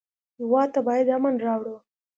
هېواد 0.39 0.69
ته 0.75 0.79
باید 0.87 1.07
امن 1.15 1.35
راوړو 1.45 1.75